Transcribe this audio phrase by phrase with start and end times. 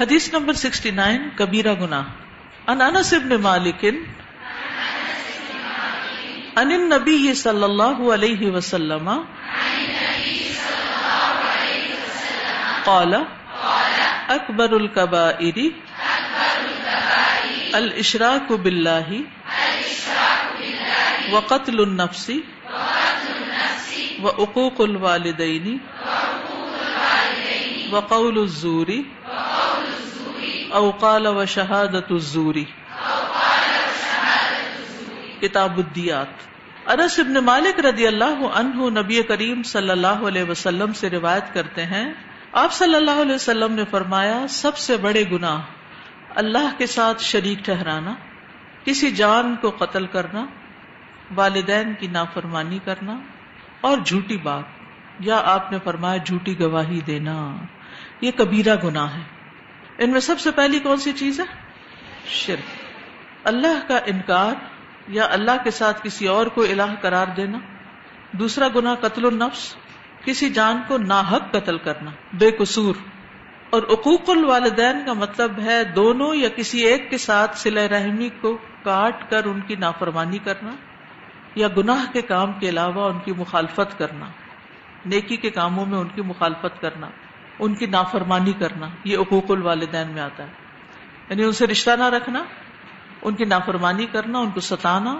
[0.00, 2.00] حدیث number sixty nine, کبیرہ گنا
[2.68, 3.84] انس ابن مالک
[6.56, 9.10] ان النبی صلی اللہ علیہ وسلم،
[12.84, 13.14] قال،
[14.28, 15.58] اکبر القبائر،
[17.72, 19.08] الاشراک باللہ،
[21.30, 22.30] وقتل النفس،
[24.22, 25.76] وعقوق الوالدین،
[27.90, 28.90] وقول الزور
[30.74, 32.54] او قال وشہادت الزور
[35.40, 36.32] کتاب الدیات.
[36.86, 41.84] انس ابن مالک رضی اللہ عنہ نبی کریم صلی اللہ علیہ وسلم سے روایت کرتے
[41.86, 42.06] ہیں،
[42.52, 45.60] آپ صلی اللہ علیہ وسلم نے فرمایا، سب سے بڑے گناہ،
[46.34, 48.14] اللہ کے ساتھ شریک ٹھہرانا،
[48.84, 50.44] کسی جان کو قتل کرنا،
[51.34, 53.16] والدین کی نافرمانی کرنا،
[53.80, 54.66] اور جھوٹی بات،
[55.20, 57.36] یا آپ نے فرمایا جھوٹی گواہی دینا،
[58.20, 59.33] یہ کبیرہ گناہ ہے۔
[59.98, 61.44] ان میں سب سے پہلی کون سی چیز ہے؟
[62.28, 62.84] شرک۔
[63.44, 64.52] اللہ کا انکار
[65.08, 67.58] یا اللہ کے ساتھ کسی اور کو الہ قرار دینا۔
[68.32, 69.76] دوسرا گنا قتل النفس
[70.24, 72.94] کسی جان کو ناحق قتل کرنا۔ بے قصور۔
[73.70, 78.58] اور عقوق الوالدین کا مطلب ہے دونوں یا کسی ایک کے ساتھ سلح رحمی کو
[78.82, 80.70] کاٹ کر ان کی نافرمانی کرنا
[81.54, 84.26] یا گناہ کے کام کے علاوہ ان کی مخالفت کرنا۔
[85.06, 87.10] نیکی کے کاموں میں ان کی مخالفت کرنا۔
[87.58, 90.52] ان کی نافرمانی کرنا، یہ عقوق الوالدین میں آتا ہے۔
[91.28, 92.44] یعنی ان سے رشتہ نہ رکھنا،
[93.22, 95.18] ان کی نافرمانی کرنا، ان کو ستانا۔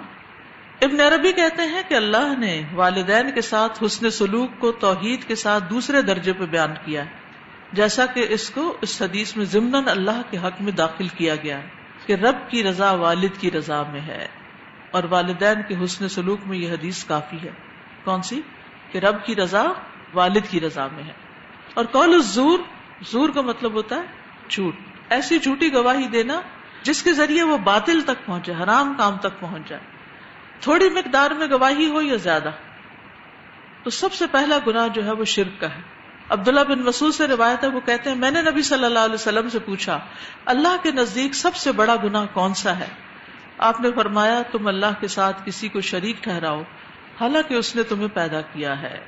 [0.82, 5.34] ابن عربی کہتے ہیں کہ اللہ نے والدین کے ساتھ حسن سلوک کو توحید کے
[5.34, 7.10] ساتھ دوسرے درجے پہ بیان کیا ہے۔
[7.72, 11.58] جیسا کہ اس کو اس حدیث میں ضمن اللہ کے حق میں داخل کیا گیا
[11.58, 11.68] ہے
[12.06, 14.28] کہ رب کی رضا والد کی رضا میں ہے۔
[14.90, 17.50] اور والدین کے حسن سلوک میں یہ حدیث کافی ہے۔
[18.04, 18.40] کون سی؟
[18.92, 19.64] کہ رب کی رضا
[20.14, 21.23] والد کی رضا میں ہے۔
[21.74, 22.58] اور کال زور؟
[23.02, 24.02] زور کا مطلب ہوتا ہے
[24.48, 24.74] جھوٹ۔
[25.10, 26.40] ایسی جھوٹی گواہی دینا
[26.82, 29.82] جس کے ذریعے وہ باطل تک پہنچے، حرام کام تک پہنچ جائے
[30.60, 32.50] تھوڑی مقدار میں گواہی ہو یا زیادہ؟
[33.82, 35.80] تو سب سے پہلا گنا جو ہے وہ شرک کا ہے۔
[36.28, 39.14] عبداللہ بن مسعود سے روایت ہے، وہ کہتے ہیں، میں نے نبی صلی اللہ علیہ
[39.14, 39.98] وسلم سے پوچھا،
[40.44, 42.86] اللہ کے نزدیک سب سے بڑا گنا کون سا ہے؟
[43.58, 46.62] آپ نے فرمایا، تم اللہ کے ساتھ کسی کو شریک ٹھہراؤ،
[47.20, 49.00] حالانکہ اس نے تمہیں پیدا کیا ہے۔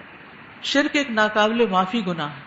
[0.63, 2.46] شرک ایک ناقابل معافی گنا ہے۔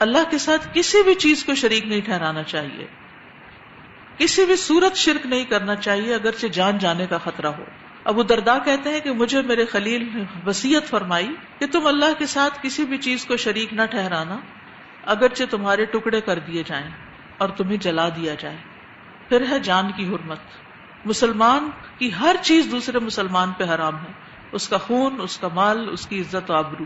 [0.00, 2.86] اللہ کے ساتھ کسی بھی چیز کو شریک نہیں ٹھہرانا چاہیے۔
[4.18, 7.64] کسی بھی صورت شرک نہیں کرنا چاہیے اگرچہ جان جانے کا خطرہ ہو۔
[8.04, 11.28] ابو دردا کہتے ہیں کہ مجھے میرے خلیل نے وسیعت فرمائی
[11.58, 14.36] کہ تم اللہ کے ساتھ کسی بھی چیز کو شریک نہ ٹھہرانا،
[15.06, 16.90] اگرچہ تمہارے ٹکڑے کر دیے جائیں
[17.38, 18.56] اور تمہیں جلا دیا جائے۔
[19.28, 20.38] پھر ہے جان کی حرمت۔
[21.04, 24.12] مسلمان کی ہر چیز دوسرے مسلمان پہ حرام ہے۔
[24.52, 26.84] اس کا خون، اس کا مال، اس کی عزت و آبرو۔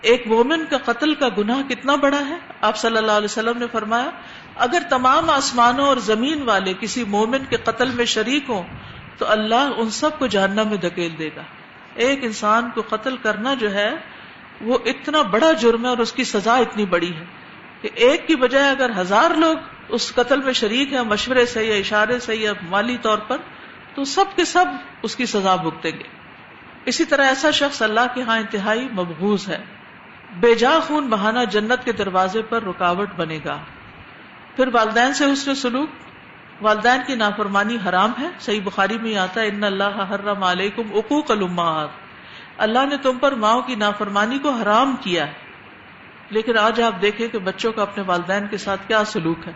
[0.00, 3.66] ایک مومن کا قتل کا گناہ کتنا بڑا ہے؟ آپ صلی اللہ علیہ وسلم نے
[3.72, 4.10] فرمایا،
[4.56, 8.62] اگر تمام آسمانوں اور زمین والے کسی مومن کے قتل میں شریک ہوں،
[9.18, 11.42] تو اللہ ان سب کو جہنم میں دھکیل دے گا۔
[11.94, 13.94] ایک انسان کو قتل کرنا جو ہے،
[14.60, 17.24] وہ اتنا بڑا جرم ہے اور اس کی سزا اتنی بڑی ہے
[17.82, 19.56] کہ ایک کی بجائے اگر ہزار لوگ
[19.88, 23.36] اس قتل میں شریک ہیں، مشورے سے یا اشارے سے یا مالی طور پر،
[23.94, 24.64] تو سب کے سب
[25.02, 26.04] اس کی سزا بھگتیں گے۔
[26.84, 29.64] اسی طرح ایسا شخص اللہ کے ہاں انتہائی مبغوز ہے۔
[30.36, 33.58] بے جا خون بہانا جنت کے دروازے پر رکاوٹ بنے گا۔
[34.56, 35.88] پھر والدین سے حسن سلوک۔
[36.60, 41.30] والدین کی نافرمانی حرام ہے۔ صحیح بخاری میں آتا ہے، ان اللہ حرم علیکم عقوق
[41.30, 41.88] الامہات
[42.58, 45.32] اللہ نے تم پر ماؤں کی نافرمانی کو حرام کیا ہے۔
[46.30, 49.52] لیکن آج آپ دیکھیں کہ بچوں کا اپنے والدین کے ساتھ کیا سلوک ہے۔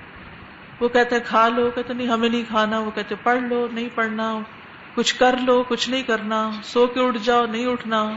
[0.80, 3.88] وہ کہتے ہیں، کھا لو۔ کہتے نہیں، ہمیں نہیں کھانا۔ وہ کہتے پڑھ لو، نہیں
[3.94, 4.38] پڑھنا۔
[4.94, 8.10] کچھ کر لو، کچھ نہیں کرنا۔ سو کے اٹھ جاؤ، نہیں اٹھنا۔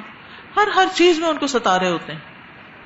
[0.55, 2.34] ہر ہر چیز میں ان کو ستا رہے ہوتے ہیں۔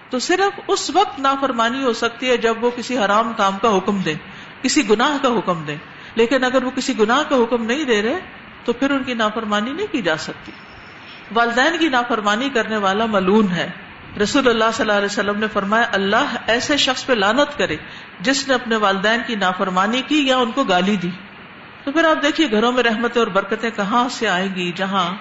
[0.10, 4.02] تو صرف اس وقت نافرمانی ہو سکتی ہے جب وہ کسی حرام کام کا حکم
[4.02, 4.16] دیں
[4.62, 5.78] کسی گناہ کا حکم دیں
[6.16, 8.20] لیکن اگر وہ کسی گناہ کا حکم نہیں دے رہے،
[8.66, 10.52] تو پھر ان کی نافرمانی نہیں کی جا سکتی۔
[11.34, 13.70] والدین کی نافرمانی کرنے والا ملون ہے۔
[14.24, 17.76] رسول اللہ صلی اللہ علیہ وسلم نے فرمایا، اللہ ایسے شخص پہ لانت کرے
[18.20, 21.10] جس نے اپنے والدین کی نافرمانی کی یا ان کو گالی دی۔
[21.84, 25.14] تو پھر آپ دیکھیے، گھروں میں رحمتیں اور برکتیں کہاں سے آئیں گی جہاں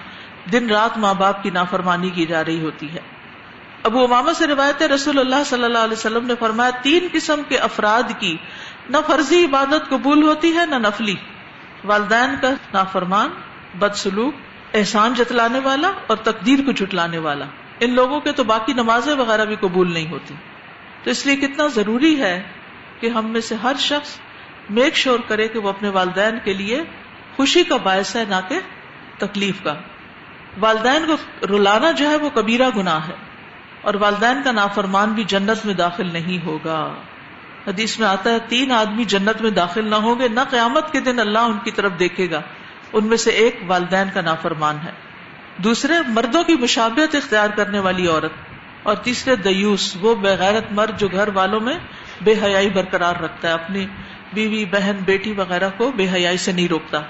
[0.51, 3.18] دن رات ماں باپ کی نافرمانی کی جا رہی ہوتی ہے۔
[3.83, 7.57] ابو اماما سے روایت رسول اللہ صلی اللہ علیہ وسلم نے فرمایا، تین قسم کے
[7.57, 8.37] افراد کی
[8.89, 11.15] نہ فرضی عبادت قبول ہوتی ہے، نہ نفلی۔
[11.83, 13.29] والدین کا نافرمان
[13.75, 14.33] بد سلوک
[14.73, 17.45] احسان جتلانے والا اور تقدیر کو جھٹلانے والا۔
[17.79, 20.33] ان لوگوں کے تو باقی نمازیں وغیرہ بھی قبول نہیں ہوتی۔
[21.03, 22.43] تو اس لیے کتنا ضروری ہے
[22.99, 24.19] کہ ہم میں سے ہر شخص
[24.69, 26.83] میک شور کرے کہ وہ اپنے والدین کے لیے
[27.35, 28.59] خوشی کا باعث ہے، نہ کہ
[29.17, 29.73] تکلیف کا۔
[30.59, 33.28] والدین کو رلانا جو ہے، وہ کبیرہ گناہ ہے۔
[33.81, 36.93] اور والدین کا نافرمان بھی جنت میں داخل نہیں ہوگا۔
[37.67, 40.99] حدیث میں آتا ہے، تین آدمی جنت میں داخل نہ ہوں گے، نہ قیامت کے
[40.99, 42.41] دن اللہ ان کی طرف دیکھے گا۔
[42.93, 44.91] ان میں سے ایک والدین کا نافرمان ہے۔
[45.57, 48.31] دوسرے، مردوں کی مشابت اختیار کرنے والی عورت۔
[48.83, 51.79] اور تیسرے، دیوس، وہ بغیرت مرد جو گھر والوں میں
[52.21, 53.85] بے حیائی برقرار رکھتا ہے، اپنی
[54.33, 57.01] بیوی، بہن، بیٹی وغیرہ کو بے حیائی سے نہیں روکتا۔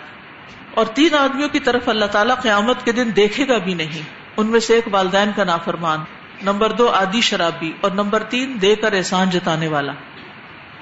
[0.74, 4.02] اور تین آدمیوں کی طرف اللہ تعالیٰ قیامت کے دن دیکھے گا بھی نہیں۔
[4.38, 6.00] ان میں سے ایک والدین کا نافرمان۔
[6.44, 9.92] نمبر دو آدی شرابی، اور نمبر تین، دے کر احسان جتانے والا۔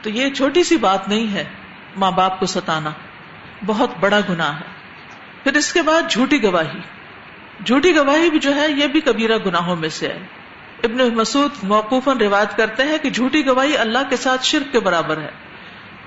[0.02, 1.44] تو یہ چھوٹی سی بات نہیں ہے
[1.98, 2.90] ماں باپ کو ستانا۔
[3.66, 4.66] بہت بڑا گناہ ہے۔
[5.44, 6.80] پھر اس کے بعد جھوٹی گواہی۔
[7.66, 10.20] جھوٹی گواہی بھی جو ہے، یہ بھی کبیرہ گناہوں میں سے ہے۔
[10.84, 15.18] ابن مسعود موقوف روایت کرتے ہیں کہ جھوٹی گواہی اللہ کے ساتھ شرک کے برابر
[15.18, 15.32] ہے۔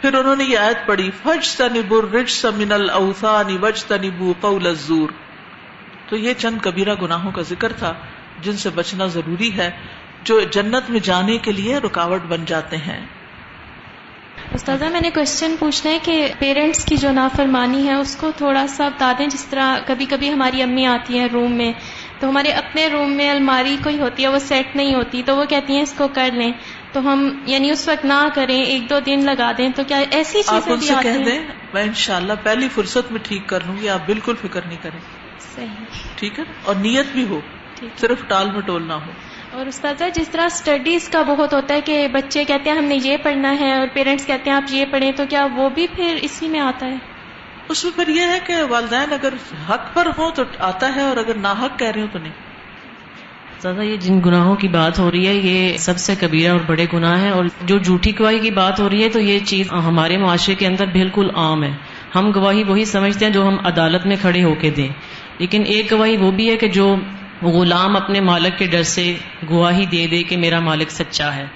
[0.00, 5.08] پھر انہوں نے یہ آیت پڑھی فج تنب رچ الاوثان وج تنبو قول الزور۔
[6.08, 7.94] تو یہ چند کبیرہ گناہوں کا ذکر تھا۔
[8.42, 9.70] جن سے بچنا ضروری ہے
[10.24, 13.06] جو جنت میں جانے کے لیے رکاوٹ بن جاتے ہیں۔
[14.54, 18.66] استاذہ میں نے کوشچن پوچھنا ہے کہ پیرنٹس کی جو نافرمانی ہے اس کو تھوڑا
[18.66, 21.72] سا بتا دیں۔ جس طرح کبھی کبھی ہماری امی آتی ہیں روم میں
[22.18, 25.44] تو ہمارے اپنے روم میں الماری کوئی ہوتی ہے وہ سیٹ نہیں ہوتی تو وہ
[25.44, 26.52] کہتی ہیں اس کو کر لیں۔
[26.92, 30.42] تو ہم یعنی اس وقت نہ کریں ایک دو دن لگا دیں۔ تو کیا ایسی
[30.42, 31.38] چیزیں بھی کہہ دیں
[31.74, 35.00] میں انشاءاللہ پہلی فرصت میں ٹھیک کر لوں گی آپ بالکل فکر نہیں کریں۔
[35.56, 35.84] صحیح۔
[36.16, 37.40] ٹھیک ہے؟ اور نیت بھی ہو۔
[37.96, 39.10] صرف ٹال مٹول نہ ہو۔
[39.52, 42.98] اور استاد جس طرح اسٹڈیز کا بہت ہوتا ہے کہ بچے کہتے ہیں ہم نے
[43.02, 46.18] یہ پڑھنا ہے اور پیرنٹس کہتے ہیں آپ یہ پڑھیں تو کیا وہ بھی پھر
[46.22, 46.96] اسی میں آتا ہے؟
[47.68, 49.32] اس میں پھر یہ ہے کہ والدین اگر
[49.70, 52.32] حق پر ہوں تو آتا ہے اور اگر نہ حق کہہ رہے ہو تو نہیں۔
[53.60, 56.86] زیادہ یہ جن گناہوں کی بات ہو رہی ہے یہ سب سے کبیرہ اور بڑے
[56.92, 60.16] گناہ ہیں اور جو جھوٹی گواہی کی بات ہو رہی ہے تو یہ چیز ہمارے
[60.16, 61.72] معاشرے کے اندر بالکل عام ہے۔
[62.14, 64.88] ہم گواہی وہی سمجھتے ہیں جو ہم عدالت میں کھڑے ہو کے دیں۔
[65.38, 66.96] لیکن ایک گواہی وہ بھی ہے کہ جو
[67.42, 69.14] غلام اپنے مالک کے ڈر سے
[69.50, 71.46] گواہی دے دے کہ میرا مالک سچا ہے۔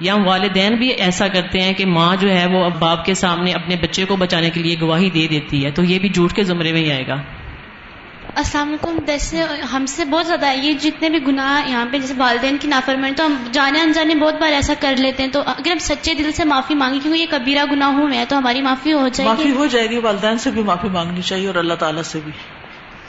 [0.00, 3.52] یا والدین بھی ایسا کرتے ہیں کہ ماں جو ہے وہ اب باپ کے سامنے
[3.52, 6.44] اپنے بچے کو بچانے کے لیے گواہی دے دیتی ہے تو یہ بھی جھوٹ کے
[6.44, 7.14] زمرے میں ہی آئے گا۔
[8.34, 9.42] السلام علیکم ویسے
[9.72, 13.14] ہم سے بہت زیادہ ہے۔ یہ جتنے بھی گناہ یہاں پہ جیسے والدین کی نافرمانی
[13.14, 16.32] تو ہم جانے انجانے بہت بار ایسا کر لیتے ہیں۔ تو اگر ہم سچے دل
[16.32, 19.50] سے معافی مانگی کیونکہ یہ کبیرہ گناہ ہے تو ہماری معافی ہو جائے گی۔ معافی
[19.50, 22.32] ہو جائے گی۔ والدین سے بھی معافی مانگنی چاہیے اور اللہ تعالیٰ سے بھی۔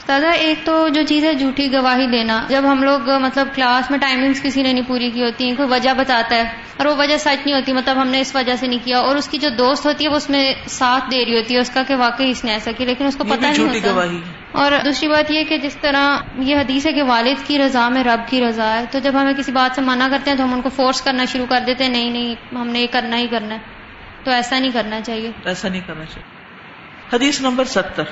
[0.08, 3.98] دادا ایک تو جو چیز ہے جھوٹی گواہی دینا۔ جب ہم لوگ مطلب کلاس میں
[3.98, 6.42] ٹائمنگس کسی نے نہیں پوری کی ہوتی کوئی وجہ بتاتا ہے
[6.76, 9.16] اور وہ وجہ سچ نہیں ہوتی مطلب ہم نے اس وجہ سے نہیں کیا۔ اور
[9.16, 11.70] اس کی جو دوست ہوتی ہے وہ اس میں ساتھ دے رہی ہوتی ہے اس
[11.70, 14.02] کا کہ واقعی اس نے ایسا کیا لیکن اس کو پتہ نہیں ہوتا۔
[14.52, 18.04] اور دوسری بات یہ کہ جس طرح یہ حدیث ہے کہ والد کی رضا میں
[18.04, 20.54] رب کی رضا ہے تو جب ہمیں کسی بات سے منع کرتے ہیں تو ہم
[20.54, 23.26] ان کو فورس کرنا شروع کر دیتے ہیں نہیں نہیں ہم نے یہ کرنا ہی
[23.26, 23.60] کرنا ہے۔
[24.24, 26.34] تو ایسا نہیں کرنا چاہیے۔ ایسا نہیں کرنا چاہیے۔
[27.16, 28.02] حدیث نمبر ستر۔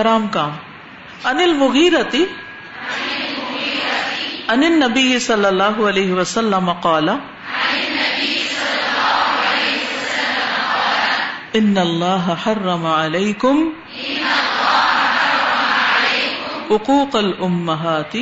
[0.00, 0.50] حرام کام۔
[1.24, 2.24] انل مغیرتی
[4.48, 7.08] ان نبی صلی اللہ علیہ وسلم قال
[11.54, 13.62] ان اللہ حرم علیکم
[16.70, 18.16] حقوق الامہات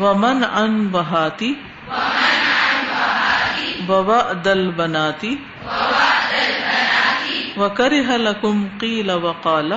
[0.00, 1.52] ومن ان بہاتی
[3.88, 5.24] وبا ووعد البنات
[7.56, 9.72] وکرہ لکم قیل وقال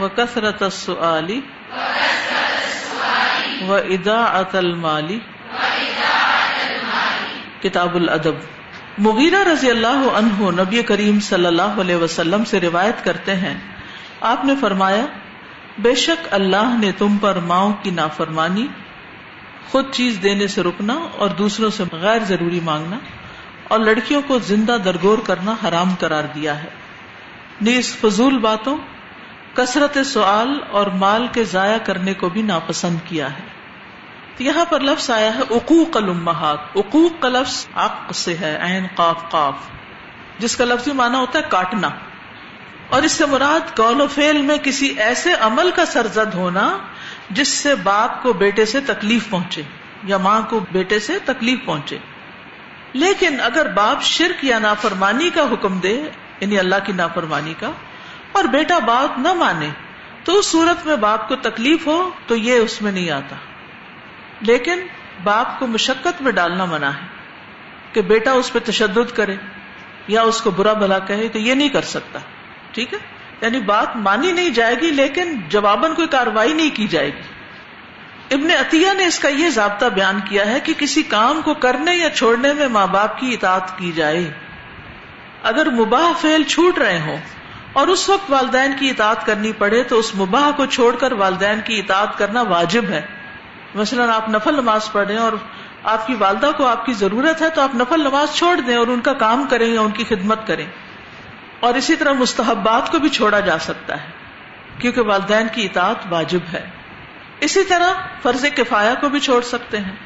[0.00, 1.40] و کثرت السؤال
[3.68, 5.18] و ادا المالی
[7.62, 8.34] کتاب الادب۔
[8.98, 13.54] مغیرہ رضی اللہ عنہ نبی کریم صلی اللہ علیہ وسلم سے روایت کرتے ہیں۔
[14.20, 15.06] آپ نے فرمایا،
[15.78, 18.66] بے شک اللہ نے تم پر ماؤں کی نافرمانی،
[19.70, 22.98] خود چیز دینے سے رکنا اور دوسروں سے غیر ضروری مانگنا
[23.64, 26.68] اور لڑکیوں کو زندہ درگور کرنا حرام قرار دیا ہے۔
[27.60, 28.76] نیز فضول باتوں
[29.54, 33.58] کثرت سوال اور مال کے ضائع کرنے کو بھی ناپسند کیا ہے۔
[34.38, 39.30] یہاں پر لفظ آیا ہے اقوق الامہات۔ اقوق کا لفظ عق سے ہے، عین، قاف
[39.30, 39.54] قاف۔
[40.38, 41.88] جس کا لفظی معنی ہوتا ہے کاٹنا۔
[42.88, 46.78] اور اس سے مراد قول و فیل میں کسی ایسے عمل کا سرزد ہونا
[47.30, 49.62] جس سے باپ کو بیٹے سے تکلیف پہنچے
[50.04, 51.98] یا ماں کو بیٹے سے تکلیف پہنچے۔
[52.92, 56.02] لیکن اگر باپ شرک یا نافرمانی کا حکم دے
[56.40, 57.70] یعنی اللہ کی نافرمانی کا
[58.32, 59.68] اور بیٹا بات نہ مانے
[60.24, 63.36] تو اس صورت میں باپ کو تکلیف ہو تو یہ اس میں نہیں آتا۔
[64.40, 64.80] لیکن
[65.22, 67.06] باپ کو مشقت میں ڈالنا منع ہے
[67.92, 69.36] کہ بیٹا اس پہ تشدد کرے
[70.08, 72.18] یا اس کو برا بھلا کہے تو یہ نہیں کر سکتا۔
[72.72, 72.98] ٹھیک ہے؟
[73.40, 77.38] یعنی بات مانی نہیں جائے گی لیکن جواباً کوئی کاروائی نہیں کی جائے گی۔
[78.34, 81.96] ابن عطیہ نے اس کا یہ ضابطہ بیان کیا ہے کہ کسی کام کو کرنے
[81.96, 84.32] یا چھوڑنے میں ماں باپ کی اطاعت کی جائے۔
[85.42, 87.16] اگر مباح فیل چھوٹ رہے ہوں
[87.78, 91.60] اور اس وقت والدین کی اطاعت کرنی پڑے تو اس مباح کو چھوڑ کر والدین
[91.64, 93.02] کی اطاعت کرنا واجب ہے۔
[93.74, 95.32] مثلاً آپ نفل نماز پڑھ رہے ہیں اور
[95.84, 98.86] آپ کی والدہ کو آپ کی ضرورت ہے تو آپ نفل نماز چھوڑ دیں اور
[98.86, 100.66] ان کا کام کریں یا ان کی خدمت کریں۔
[101.60, 104.06] اور اسی طرح مستحبات کو بھی چھوڑا جا سکتا ہے
[104.78, 106.70] کیونکہ والدین کی اطاعت واجب ہے۔
[107.40, 107.92] اسی طرح
[108.22, 109.96] فرض کفایا کو بھی چھوڑ سکتے ہیں۔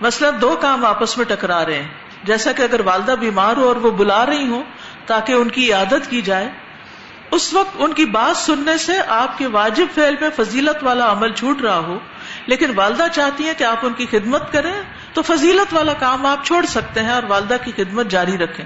[0.00, 1.88] مثلا دو کام آپس میں ٹکرا رہے ہیں۔
[2.24, 4.62] جیسا کہ اگر والدہ بیمار ہو اور وہ بلا رہی ہوں
[5.06, 6.48] تاکہ ان کی عادت کی جائے
[7.30, 11.32] اس وقت ان کی بات سننے سے آپ کے واجب فعل میں فضیلت والا عمل
[11.32, 11.98] چھوٹ رہا ہو،
[12.46, 14.72] لیکن والدہ چاہتی ہیں کہ آپ ان کی خدمت کریں،
[15.12, 18.64] تو فضیلت والا کام آپ چھوڑ سکتے ہیں اور والدہ کی خدمت جاری رکھیں۔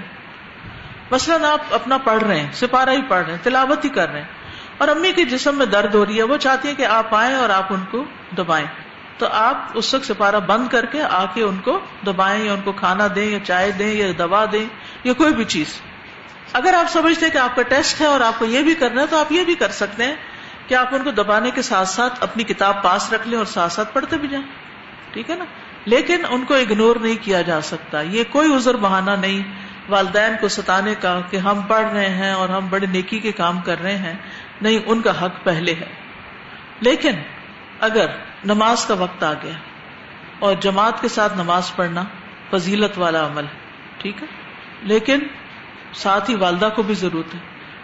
[1.11, 4.21] مثلاً آپ اپنا پڑھ رہے ہیں سپارہ ہی پڑھ رہے ہیں، تلاوت ہی کر رہے
[4.21, 4.27] ہیں،
[4.77, 7.35] اور امی کے جسم میں درد ہو رہی ہے، وہ چاہتی ہے کہ آپ آئیں
[7.35, 8.03] اور آپ ان کو
[8.37, 8.67] دبائیں۔
[9.17, 12.61] تو آپ اس وقت سپارہ بند کر کے آ کے ان کو دبائیں یا ان
[12.61, 14.65] کو کھانا دیں یا چائے دیں یا دوا دیں
[15.03, 15.81] یا کوئی بھی چیز۔
[16.55, 19.01] اگر آپ سمجھتے ہیں کہ آپ کا ٹیسٹ ہے اور آپ کو یہ بھی کرنا
[19.01, 20.15] ہے، تو آپ یہ بھی کر سکتے ہیں
[20.67, 23.73] کہ آپ ان کو دبانے کے ساتھ ساتھ اپنی کتاب پاس رکھ لیں اور ساتھ
[23.73, 24.45] ساتھ پڑھتے بھی جائیں۔
[25.13, 25.45] ٹھیک ہے نا؟
[25.85, 29.43] لیکن ان کو اگنور نہیں کیا جا سکتا۔ یہ کوئی عذر بہانہ نہیں۔
[29.89, 33.61] والدین کو ستانے کا کہ ہم پڑھ رہے ہیں اور ہم بڑے نیکی کے کام
[33.61, 34.13] کر رہے ہیں،
[34.61, 35.85] نہیں، ان کا حق پہلے ہے۔
[36.79, 37.11] لیکن
[37.79, 38.05] اگر
[38.45, 39.53] نماز کا وقت آ گیا
[40.39, 42.03] اور جماعت کے ساتھ نماز پڑھنا
[42.51, 43.59] فضیلت والا عمل ہے،
[43.97, 44.27] ٹھیک ہے؟
[44.81, 45.19] لیکن
[45.95, 47.39] ساتھ ہی والدہ کو بھی ضرورت ہے۔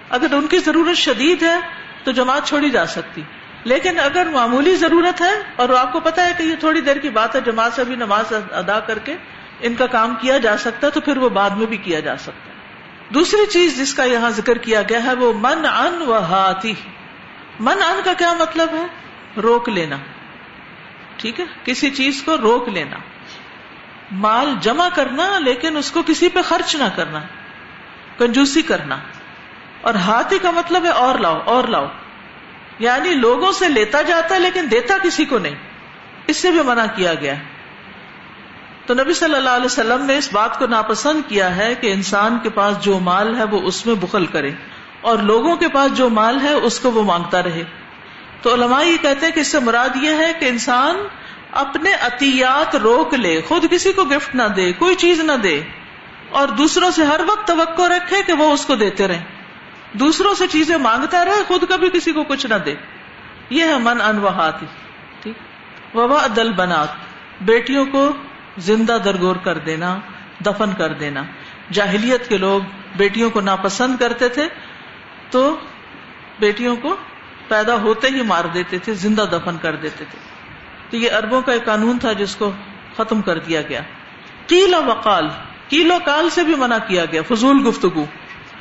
[0.10, 1.56] اگر ان کی ضرورت شدید ہے
[2.04, 3.22] تو جماعت چھوڑی جا سکتی۔
[3.64, 7.10] لیکن اگر معمولی ضرورت ہے اور آپ کو پتا ہے کہ یہ تھوڑی دیر کی
[7.10, 9.16] بات ہے، جماعت سے بھی نماز ادا کر کے
[9.60, 12.18] ان کا کام کیا جا سکتا ہے تو پھر وہ بعد میں بھی کیا جا
[12.18, 12.52] سکتا ہے۔
[13.14, 16.74] دوسری چیز جس کا یہاں ذکر کیا گیا ہے وہ من ان و ہاتھی
[17.60, 18.86] من ان کا کیا مطلب ہے؟
[19.42, 19.96] روک لینا۔
[21.18, 22.98] ٹھیک ہے؟ کسی چیز کو روک لینا۔
[24.12, 27.20] مال جمع کرنا لیکن اس کو کسی پہ خرچ نہ کرنا۔
[28.18, 28.98] کنجوسی کرنا۔
[29.82, 31.88] اور ہاتھی کا مطلب ہے اور لاؤ اور لاؤ۔
[32.80, 35.56] یعنی لوگوں سے لیتا جاتا ہے لیکن دیتا کسی کو نہیں۔
[36.28, 37.34] اس سے بھی منع کیا گیا۔
[38.86, 42.38] تو نبی صلی اللہ علیہ وسلم نے اس بات کو ناپسند کیا ہے کہ انسان
[42.44, 44.52] کے پاس جو مال ہے وہ اس میں بخل کرے۔
[45.02, 47.64] اور لوگوں کے پاس جو مال ہے اس کو وہ مانگتا رہے۔
[48.42, 50.96] تو علماء یہ کہتے ہیں کہ اس سے مراد یہ ہے کہ انسان
[51.52, 55.62] اپنے عطیات روک لے، خود کسی کو گفٹ نہ دے، کوئی چیز نہ دے۔
[56.32, 59.24] اور دوسروں سے ہر وقت توقع رکھے کہ وہ اس کو دیتے رہے
[59.94, 62.76] دوسروں سے چیزیں مانگتا رہے، خود کبھی کسی کو کچھ نہ دے۔
[63.50, 64.60] یہ ہے من انوہات
[65.24, 65.34] ٹھیک؟
[65.96, 66.88] وبا دل بنات،
[67.42, 68.12] بیٹیوں کو
[68.58, 69.98] زندہ درگور کر دینا،
[70.46, 71.24] دفن کر دینا۔
[71.72, 72.62] جاہلیت کے لوگ
[72.98, 74.48] بیٹیوں کو ناپسند کرتے تھے،
[75.30, 75.56] تو
[76.40, 76.96] بیٹیوں کو
[77.48, 80.20] پیدا ہوتے ہی مار دیتے تھے، زندہ دفن کر دیتے تھے۔
[80.90, 82.52] تو یہ اربوں کا ایک قانون تھا جس کو
[82.98, 83.82] ختم کر دیا گیا۔
[84.48, 85.30] کیل و وقال
[85.72, 88.06] کیل و کال سے بھی منع کیا گیا، فضول گفتگو۔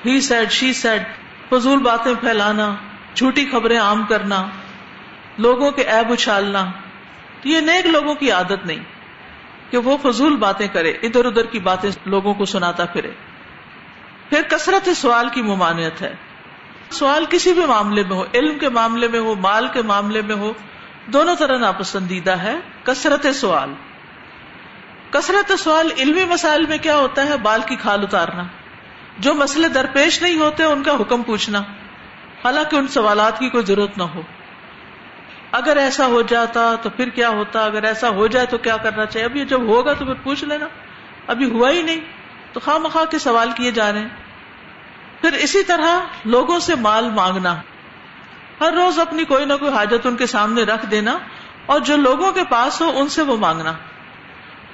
[0.06, 1.02] ہی سیڈ شی سیڈ
[1.48, 2.74] فضول باتیں پھیلانا،
[3.14, 4.46] جھوٹی خبریں عام کرنا،
[5.38, 6.66] لوگوں کے ایب اچھالنا۔
[7.44, 8.78] یہ نیک لوگوں کی عادت نہیں
[9.70, 13.10] کہ وہ فضول باتیں کرے، ادھر ادھر کی باتیں لوگوں کو سناتا پھرے۔
[14.28, 16.14] پھر کثرت سوال کی ممانعت ہے۔
[16.90, 20.34] سوال کسی بھی معاملے میں ہو، علم کے معاملے میں ہو، مال کے معاملے میں
[20.34, 20.52] ہو،
[21.06, 23.74] دونوں طرح ناپسندیدہ ہے، کثرت سوال۔
[25.10, 28.42] کثرت سوال علمی مسائل میں کیا ہوتا ہے؟ بال کی کھال اتارنا۔
[29.18, 31.58] جو مسئلے درپیش نہیں ہوتے، ان کا حکم پوچھنا۔
[32.44, 34.22] حالانکہ ان سوالات کی کوئی ضرورت نہ ہو۔
[35.52, 39.06] اگر ایسا ہو جاتا تو پھر کیا ہوتا؟ اگر ایسا ہو جائے تو کیا کرنا
[39.06, 40.66] چاہیے؟ ابھی جب ہوگا تو پھر پوچھ لینا۔
[41.26, 42.00] ابھی ہوا ہی نہیں۔
[42.52, 44.08] تو خواہ مخواہ کے سوال کیے جا رہے ہیں۔
[45.20, 47.56] پھر اسی طرح لوگوں سے مال مانگنا۔
[48.60, 51.18] ہر روز اپنی کوئی نہ کوئی حاجت ان کے سامنے رکھ دینا
[51.66, 53.72] اور جو لوگوں کے پاس ہو ان سے وہ مانگنا۔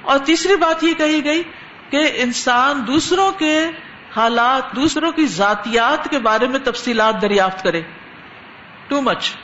[0.07, 1.43] اور تیسری بات یہ کہی گئی
[1.89, 3.67] کہ انسان دوسروں کے
[4.15, 7.81] حالات، دوسروں کی ذاتیات کے بارے میں تفصیلات دریافت کرے۔
[8.87, 9.35] ٹو مچ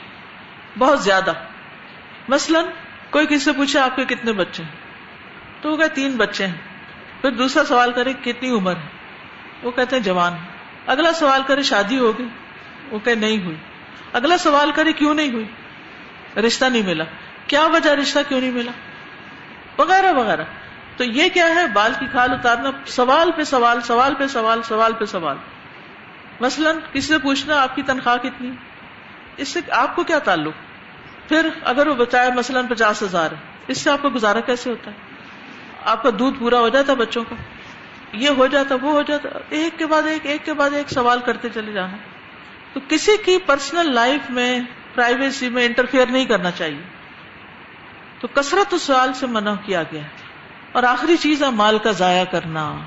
[0.78, 1.32] بہت زیادہ۔
[2.28, 2.60] مثلا
[3.10, 4.70] کوئی کسی سے پوچھے آپ کے کتنے بچے ہیں؟
[5.62, 6.54] تو وہ کہ تین بچے ہیں۔
[7.20, 8.88] پھر دوسرا سوال کرے کتنی عمر ہے؟
[9.62, 10.32] وہ کہتے ہیں جوان۔
[10.86, 12.28] اگلا سوال کرے شادی ہوگی
[12.90, 13.56] وہ کہ نہیں ہوئی۔
[14.12, 15.44] اگلا سوال کرے کیوں نہیں ہوئی؟
[16.40, 17.04] رشتہ نہیں ملا۔
[17.46, 18.72] کیا وجہ رشتہ کیوں نہیں ملا؟
[19.78, 20.44] وغیرہ وغیرہ۔
[20.96, 24.92] تو یہ کیا ہے؟ بال کی کھال اتارنا، سوال پہ سوال سوال پہ سوال سوال
[24.92, 25.36] پہ سوال۔
[26.40, 28.50] مثلا کسی سے پوچھنا، آپ کی تنخواہ کتنی؟
[29.36, 30.52] اس سے آپ کو کیا تعلق؟
[31.28, 33.30] پھر اگر وہ بچائے مثلاً پچاس ہزار،
[33.66, 34.96] اس سے آپ کا گزارا کیسے ہوتا ہے؟
[35.84, 37.34] آپ کا دودھ پورا ہو جاتا بچوں کا۔
[38.12, 41.20] یہ ہو جاتا، وہ ہو جاتا، ایک کے بعد ایک ایک کے بعد ایک سوال
[41.20, 41.96] کرتے چلے جانا۔
[42.72, 44.60] تو کسی کی پرسنل لائف میں
[44.94, 46.93] پرائیویسی میں انٹرفیئر نہیں کرنا چاہیے۔
[48.20, 50.02] تو کثرت سوال سے منع کیا گیا
[50.72, 52.78] اور آخری چیز ہے مال کا ضائع کرنا۔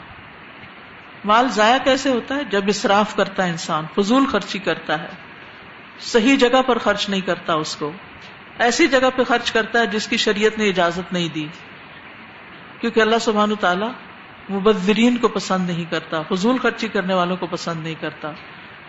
[1.26, 5.08] مال ضائع کیسے ہوتا ہے؟ جب اصراف کرتا ہے انسان، فضول خرچی کرتا ہے۔
[6.00, 7.92] صحیح جگہ پر خرچ نہیں کرتا اس کو۔
[8.60, 11.48] ایسی جگہ پہ خرچ کرتا ہے جس کی شریعت نے اجازت نہیں دی۔
[12.82, 13.92] کیونکہ اللہ سبحان تعالیٰ
[14.50, 18.32] مبذرین کو پسند نہیں کرتا، فضول خرچی کرنے والوں کو پسند نہیں کرتا۔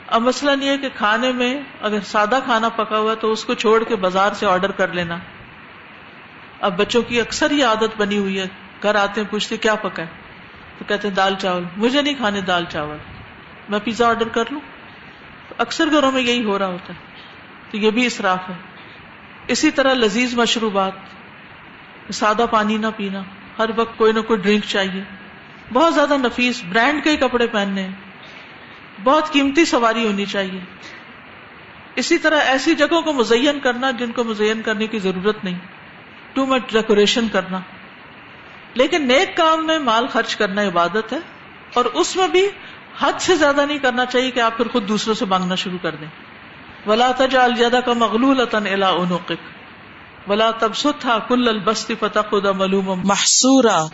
[0.06, 3.54] اب مسئلہ نہیں ہے کہ کھانے میں اگر سادہ کھانا پکا ہوا تو اس کو
[3.54, 5.16] چھوڑ کے بازار سے آرڈر کر لینا۔
[6.60, 8.46] اب بچوں کی اکثر یہ عادت بنی ہوئی ہے،
[8.82, 10.06] گھر آتے ہیں، پوچھتے کیا پکا ہے؟
[10.78, 12.96] تو کہتے ہیں، دال چاول۔ مجھے نہیں کھانے دال چاول۔
[13.68, 14.60] میں پیزا آرڈر کر لوں۔
[15.58, 16.98] اکثر گھروں میں یہی ہو رہا ہوتا ہے۔
[17.70, 18.54] تو یہ بھی اصراف ہے۔
[19.46, 20.92] اسی طرح لذیذ مشروبات۔
[22.12, 23.22] سادہ پانی نہ پینا۔
[23.58, 25.02] ہر وقت کوئی نہ کوئی ڈرنک چاہیے۔
[25.72, 27.88] بہت زیادہ نفیس۔ برانڈ کے کپڑے پہننے
[29.04, 30.60] بہت قیمتی سواری ہونی چاہیے۔
[31.94, 35.58] اسی طرح ایسی جگہوں کو مزین کرنا جن کو مزین کرنے کی ضرورت نہیں۔
[36.38, 37.60] ٹو مچ ڈیکوریشن کرنا۔
[38.74, 41.18] لیکن نیک کام میں مال خرچ کرنا عبادت ہے
[41.74, 42.48] اور اس میں بھی
[43.00, 45.94] حد سے زیادہ نہیں کرنا چاہیے کہ آپ پھر خود دوسروں سے مانگنا شروع کر
[45.94, 46.08] دیں۔
[46.86, 49.32] ولا تجا الجدا کا مغلول الا عنقک
[50.30, 53.86] ولا تبسط تھا کل البستی فتح خدا ملوم محسورا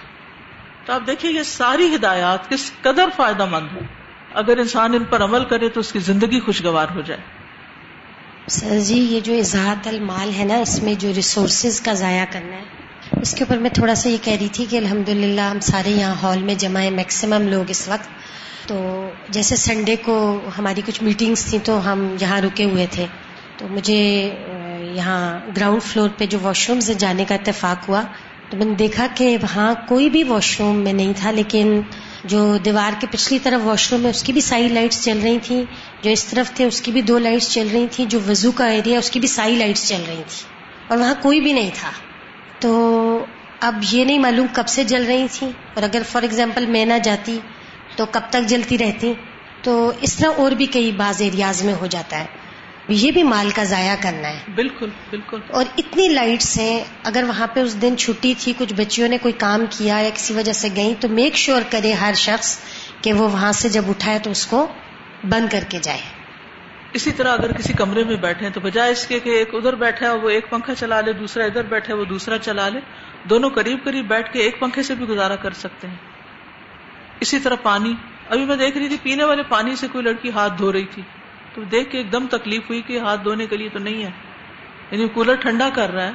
[0.85, 3.87] تو آپ دیکھیے یہ ساری ہدایات کس قدر فائدہ مند ہے
[4.35, 7.21] اگر انسان ان پر عمل کرے تو اس کی زندگی خوشگوار ہو جائے۔
[8.49, 12.57] سر جی یہ جو اظہار المال ہے نا، اس میں جو ریسورسز کا ضائع کرنا
[12.57, 15.09] ہے، اس کے اوپر میں تھوڑا سا یہ کہہ رہی تھی کہ الحمد
[15.39, 18.09] ہم سارے یہاں ہال میں جمع ہیں میکسیمم لوگ اس وقت۔
[18.69, 23.07] تو جیسے سنڈے کو ہماری کچھ میٹنگس تھیں تو ہم یہاں رکے ہوئے تھے۔
[23.57, 24.31] تو مجھے
[24.93, 28.03] یہاں گراؤنڈ فلور پہ جو واش رومز جانے کا اتفاق ہوا۔
[28.51, 31.81] تو میں نے دیکھا کہ وہاں کوئی بھی واش روم میں نہیں تھا، لیکن
[32.25, 35.39] جو دیوار کے پچھلی طرف واش روم ہے، اس کی بھی ساری لائٹس چل رہی
[35.39, 35.65] تھیں،
[36.03, 38.67] جو اس طرف تھے، اس کی بھی دو لائٹس چل رہی تھیں، جو وضو کا
[38.67, 40.47] ایریا اس کی بھی ساری لائٹس چل رہی تھی
[40.89, 41.91] اور وہاں کوئی بھی نہیں تھا۔
[42.61, 43.25] تو
[43.61, 46.95] اب یہ نہیں معلوم کب سے جل رہی تھیں۔ اور اگر فار ایگزامپل میں نہ
[47.03, 47.39] جاتی
[47.97, 49.13] تو کب تک جلتی رہتی۔
[49.63, 52.44] تو اس طرح اور بھی کئی بعض ایریاز میں ہو جاتا ہے۔
[52.89, 57.47] یہ بھی مال کا ضائع کرنا ہے۔ بالکل بالکل۔ اور اتنی لائٹس ہیں اگر وہاں
[57.47, 60.69] پہ اس دن چھٹی تھی کچھ بچیوں نے کوئی کام کیا یا کسی وجہ سے
[60.77, 62.59] گئی تو میک شیور کرے ہر شخص
[63.01, 64.67] کہ وہ وہاں سے جب اٹھائے تو اس کو
[65.29, 65.99] بند کر کے جائے۔
[66.93, 70.13] اسی طرح اگر کسی کمرے میں بیٹھے تو بجائے اس کے کہ ایک ادھر بیٹھا
[70.13, 72.81] وہ ایک پنکھا چلا لے دوسرا ادھر بیٹھے وہ دوسرا چلا لے۔
[73.31, 75.97] دونوں قریب قریب بیٹھ کے ایک پنکھے سے بھی گزارا کر سکتے ہیں۔
[77.21, 77.95] اسی طرح پانی۔
[78.31, 81.03] ابھی میں دیکھ رہی تھی پینے والے پانی سے کوئی لڑکی ہاتھ دھو رہی تھی۔
[81.55, 84.11] تو دیکھ کے ایک دم تکلیف ہوئی کہ ہاتھ دھونے کے لیے تو نہیں ہے۔
[84.91, 86.13] یعنی کولر ٹھنڈا کر رہا ہے۔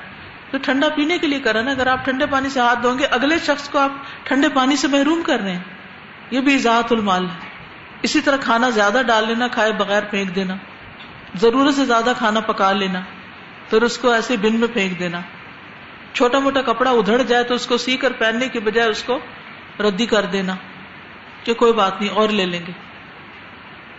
[0.51, 2.79] تو ٹھنڈا پینے کے لیے کر رہا ہے نا۔ اگر آپ ٹھنڈے پانی سے ہاتھ
[2.83, 3.91] دھویں گے، اگلے شخص کو آپ
[4.23, 5.63] ٹھنڈے پانی سے محروم کر رہے ہیں۔
[6.31, 7.49] یہ بھی ذات المال ہے۔
[8.01, 10.55] اسی طرح کھانا زیادہ ڈال لینا، کھائے بغیر پھینک دینا۔
[11.35, 12.99] ضرورت سے زیادہ کھانا پکا لینا۔
[13.69, 15.21] پھر اس کو ایسے بن میں پھینک دینا۔
[16.13, 19.19] چھوٹا موٹا کپڑا ادھڑ جائے تو اس کو سی کر پہننے کے بجائے اس کو
[19.79, 20.55] ردی کر دینا،
[21.43, 22.88] کہ کوئی بات نہیں، اور لے لیں گے۔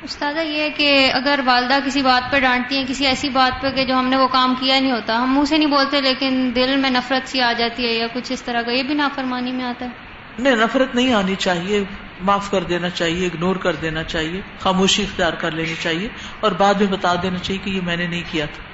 [0.02, 3.70] استاذہ یہ ہے کہ اگر والدہ کسی بات پہ ڈانٹتی ہیں، کسی ایسی بات پہ
[3.70, 6.52] کہ جو ہم نے وہ کام کیا نہیں ہوتا، ہم منہ سے نہیں بولتے، لیکن
[6.54, 9.52] دل میں نفرت سی آ جاتی ہے یا کچھ اس طرح کا، یہ بھی نافرمانی
[9.52, 9.90] میں آتا ہے۔
[10.38, 11.84] نہیں، نفرت نہیں آنی چاہیے،
[12.20, 16.08] معاف کر دینا چاہیے اگنور کر دینا چاہیے، خاموشی اختیار کر لینی چاہیے،
[16.40, 18.69] اور بعد میں بتا دینا چاہیے کہ یہ میں نے نہیں کیا تھا۔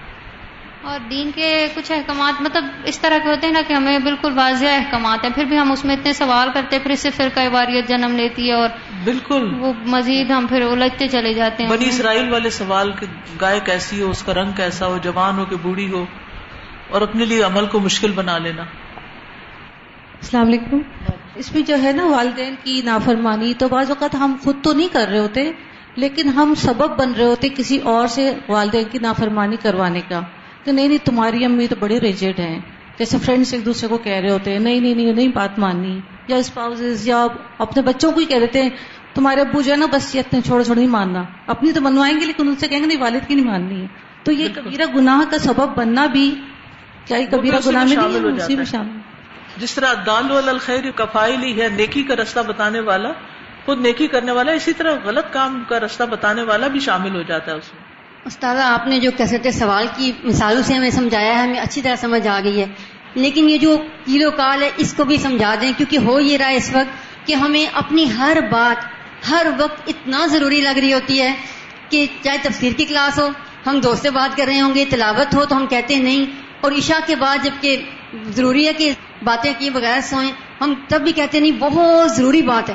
[0.86, 4.32] اور دین کے کچھ احکامات مطلب اس طرح کے ہوتے ہیں نا کہ ہمیں بالکل
[4.34, 7.28] واضح احکامات ہیں پھر بھی ہم اس میں اتنے سوال کرتے پھر اس سے پھر
[7.34, 8.68] کئی واریت جنم لیتی ہے اور
[9.04, 13.06] بالکل۔ وہ مزید ہم پھر الجھتے چلے جاتے ہیں۔ بنی اسرائیل والے سوال کہ
[13.40, 16.04] گائے کیسی ہو اس کا رنگ کیسا ہو جوان ہو کہ بوڑھی ہو
[16.90, 18.62] اور اپنے لیے عمل کو مشکل بنا لینا۔
[20.14, 20.78] السلام علیکم۔
[21.34, 24.88] اس میں جو ہے نا والدین کی نافرمانی تو بعض اوقات ہم خود تو نہیں
[24.92, 25.52] کر رہے ہوتے
[25.96, 30.20] لیکن ہم سبب بن رہے ہوتے کسی اور سے والدین کی نافرمانی کروانے کا۔
[30.66, 32.60] کہ نہیں نہیں تمہاری امی تو بڑے ریجڈ ہیں۔
[32.98, 36.00] جیسے فرینڈس ایک دوسرے کو کہہ رہے ہوتے ہیں نہیں نہیں نہیں نہیں بات ماننی۔
[36.28, 37.26] یا اسپاؤز یا
[37.58, 38.70] اپنے بچوں کو ہی کہہ رہے ہیں
[39.14, 42.20] تمہارے ابو جو ہے نا بس یہ اتنے چھوڑ چھوڑ نہیں ماننا۔ اپنی تو منوائیں
[42.20, 43.86] گے لیکن ان سے کہیں گے نہیں والد کی نہیں ماننی۔ ہے
[44.22, 46.34] تو یہ کبیرہ گناہ کا سبب بننا بھی
[47.04, 48.98] کیا یہ کبیرہ گناہ میں اسی میں شامل۔
[49.56, 53.08] جس طرح دال الخیر کفائی لی ہے نیکی کا رستہ بتانے والا
[53.64, 57.22] خود نیکی کرنے والا اسی طرح غلط کام کا رستہ بتانے والا بھی شامل ہو
[57.22, 57.85] جاتا ہے اس میں۔
[58.26, 61.96] استاد آپ نے جو کیسے سوال کی، مثالوں سے ہمیں سمجھایا ہے، ہمیں اچھی طرح
[61.96, 62.64] سمجھ آ گئی ہے۔
[63.14, 66.48] لیکن یہ جو کیلو کال ہے، اس کو بھی سمجھا دیں، کیونکہ ہو یہ رہا
[66.48, 68.84] ہے اس وقت کہ ہمیں اپنی ہر بات،
[69.30, 71.34] ہر وقت اتنا ضروری لگ رہی ہوتی ہے
[71.88, 73.28] کہ چاہے تفسیر کی کلاس ہو،
[73.66, 76.26] ہم دوست سے بات کر رہے ہوں گے، تلاوت ہو تو ہم کہتے ہیں نہیں۔
[76.60, 77.82] اور عشاء کے بعد جبکہ
[78.24, 82.42] ضروری ہے کہ باتیں کی بغیر سوئیں، ہم تب بھی کہتے ہیں نہیں، بہت ضروری
[82.42, 82.74] بات ہے۔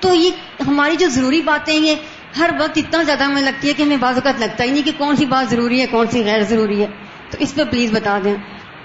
[0.00, 0.30] تو یہ
[0.66, 1.94] ہماری جو ضروری باتیں یہ
[2.38, 4.92] ہر وقت اتنا زیادہ ہمیں لگتی ہے کہ ہمیں بعض اوقات لگتا ہی نہیں کہ
[4.98, 6.86] کون سی بات ضروری ہے کون سی غیر ضروری ہے۔
[7.30, 8.36] تو اس پہ پلیز بتا دیں۔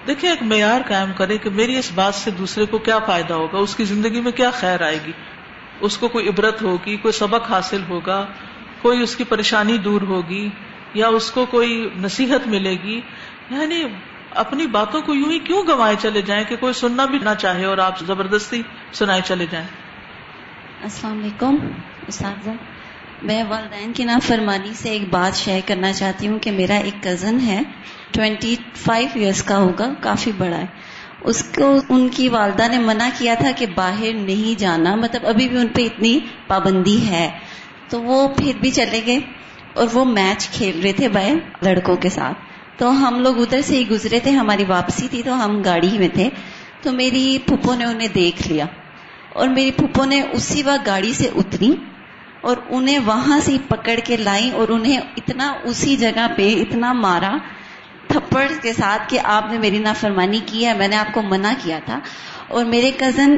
[0.08, 3.58] دیکھیں ایک معیار قائم کرے کہ میری اس بات سے دوسرے کو کیا فائدہ ہوگا؟
[3.58, 5.12] اس کی زندگی میں کیا خیر آئے گی؟
[5.80, 8.26] اس کو کوئی عبرت ہوگی کوئی سبق حاصل ہوگا
[8.82, 10.50] کوئی اس کی پریشانی دور ہوگی
[10.94, 13.02] یا اس کو کوئی نصیحت ملے گی؟
[13.50, 13.84] یعنی
[14.32, 17.66] اپنی باتوں کو یوں ہی کیوں گوائے چلے جائیں کہ کوئی سننا بھی نہ چاہے
[17.66, 18.62] اور آپ زبردستی
[18.94, 19.68] سنائے چلے جائیں؟
[20.84, 21.56] السلام علیکم
[22.08, 22.50] اساتذہ
[23.22, 27.40] میں والدین کی نافرمانی سے ایک بات شیئر کرنا چاہتی ہوں کہ میرا ایک کزن
[27.40, 27.62] ہے
[28.12, 30.66] ٹوینٹی فائیو ایئرس کا ہوگا، کافی بڑا ہے۔
[31.22, 35.50] اس کو، ان کی والدہ نے منع کیا تھا کہ باہر نہیں جانا مطلب ابھی
[35.50, 37.30] بھی ان پہ اتنی پابندی ہے۔
[37.90, 39.20] تو وہ پھر بھی چلے گئے
[39.74, 42.38] اور وہ میچ کھیل رہے تھے بھائی لڑکوں کے ساتھ۔
[42.78, 46.10] تو ہم لوگ ادھر سے ہی گزرے تھے، ہماری واپسی تھی، تو ہم گاڑی میں
[46.14, 46.30] تھے۔
[46.82, 48.66] تو میری پھپھو نے انہیں دیکھ لیا۔
[49.34, 51.76] اور میری پھپھو نے اسی وقت گاڑی سے اتری۔
[52.48, 57.38] اور انہیں وہاں سے پکڑ کے لائی اور انہیں اتنا اسی جگہ پہ اتنا مارا
[58.08, 61.52] تھپڑ کے ساتھ کہ آپ نے میری نافرمانی کی ہے، میں نے آپ کو منع
[61.64, 62.00] کیا تھا۔
[62.48, 63.36] اور میرے کزن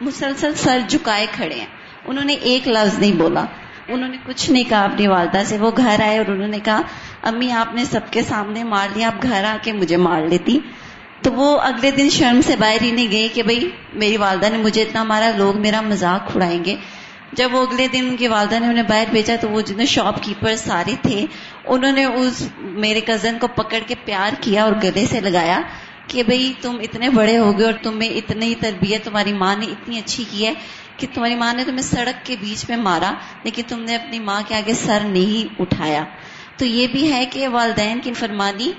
[0.00, 1.66] مسلسل سر جھکائے کھڑے ہیں۔
[2.06, 3.44] انہوں نے ایک لفظ نہیں بولا۔
[3.88, 6.80] انہوں نے کچھ نہیں کہا، اپنی والدہ سے وہ گھر آئے اور انہوں نے کہا،
[7.22, 10.58] امی، آپ نے سب کے سامنے مار لیا آپ گھر آ کے مجھے مار لیتی۔
[11.22, 14.58] تو وہ اگلے دن شرم سے باہر ہی نہیں گئی کہ بھائی میری والدہ نے
[14.58, 16.76] مجھے اتنا مارا، لوگ میرا مذاق اڑائیں گے۔
[17.32, 20.22] جب وہ اگلے دن ان کی والدہ نے انہیں باہر بھیجا تو وہ جتنے شاپ
[20.22, 21.26] کیپر سارے تھے،
[21.64, 25.60] انہوں نے اس میرے کزن کو پکڑ کے پیار کیا اور گلے سے لگایا
[26.06, 29.98] کہ بھئی تم اتنے بڑے ہو گئے اور تمہیں اتنی تربیت، تمہاری ماں نے اتنی
[29.98, 30.52] اچھی کی ہے
[30.96, 33.12] کہ تمہاری ماں نے تمہیں سڑک کے بیچ میں مارا،
[33.44, 36.04] لیکن تم نے اپنی ماں کے آگے سر نہیں اٹھایا۔
[36.56, 38.72] تو یہ بھی ہے کہ والدین کی فرمانی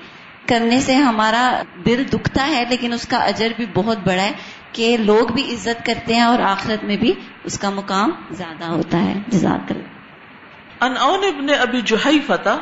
[0.46, 4.32] کرنے سے ہمارا دل دکھتا ہے، لیکن اس کا اجر بھی بہت بڑا ہے۔
[4.72, 7.12] کہ لوگ بھی عزت کرتے ہیں اور آخرت میں بھی
[7.44, 12.56] اس کا مقام زیادہ ہوتا ہے۔ جزاک اللہ۔ ان اون ابن ابی جوہی فتح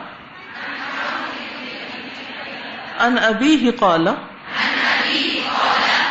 [2.99, 4.07] ان ابی ہی قال،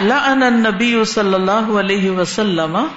[0.01, 2.87] لعن النبی صلی اللہ علیہ وسلم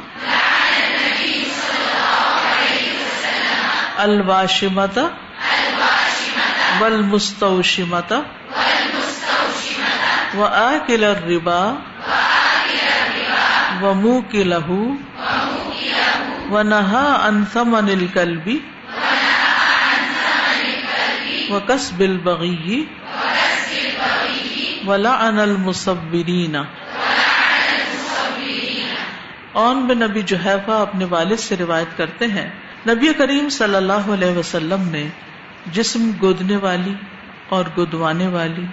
[3.97, 4.99] الواشمت
[6.81, 8.13] والمستوشمت
[10.35, 11.75] وآکل الربا
[13.83, 14.71] وموکلہ
[16.51, 18.49] ونہا عن ثمن الكلب
[21.51, 22.85] وکسب البغی
[24.87, 26.57] ولعن المصبرین
[29.53, 32.51] اون بن نبی جوہیفہ اپنے والد سے روایت کرتے ہیں۔
[32.89, 35.09] نبی کریم صلی اللہ علیہ وسلم نے
[35.67, 36.95] جسم گودنے والی
[37.49, 38.65] اور گدوانے والی،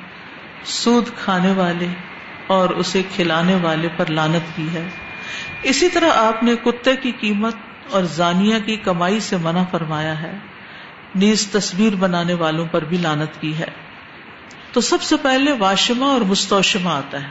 [0.64, 1.88] سود کھانے والے
[2.48, 4.90] اور اسے کھلانے والے پر لانت کی ہے۔
[5.64, 7.56] اسی طرح آپ نے کتے کی قیمت
[7.92, 10.38] اور زانیہ کی کمائی سے منع فرمایا ہے۔
[11.16, 13.66] نیز تصویر بنانے والوں پر بھی لانت کی ہے۔
[14.72, 17.28] تو سب سے پہلے واشما اور مستوشمہ آتا ہے۔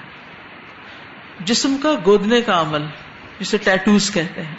[1.40, 2.82] جسم کا گودنے کا عمل،
[3.40, 4.56] جسے ٹیٹوز کہتے ہیں۔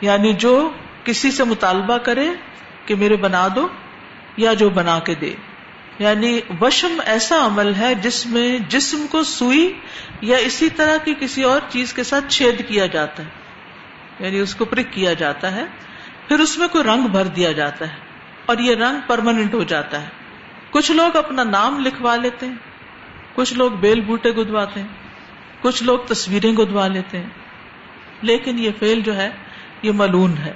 [0.00, 0.70] یعنی جو
[1.04, 2.30] کسی سے مطالبہ کرے
[2.86, 3.68] کہ میرے بنا دو
[4.36, 5.34] یا جو بنا کے دے۔
[5.98, 9.72] یعنی وشم ایسا عمل ہے جس میں جسم کو سوئی
[10.20, 13.28] یا اسی طرح کی کسی اور چیز کے ساتھ چھید کیا جاتا ہے
[14.18, 15.64] یعنی اس کو پرک کیا جاتا ہے،
[16.28, 17.96] پھر اس میں کوئی رنگ بھر دیا جاتا ہے
[18.46, 20.08] اور یہ رنگ پرماننٹ ہو جاتا ہے۔
[20.70, 22.54] کچھ لوگ اپنا نام لکھوا لیتے ہیں،
[23.34, 24.88] کچھ لوگ بیل بوٹے گدواتے ہیں،
[25.60, 27.30] کچھ لوگ تصویریں گدوا لیتے ہیں۔
[28.22, 29.30] لیکن یہ فیل جو ہے،
[29.82, 30.52] یہ ملون ہے۔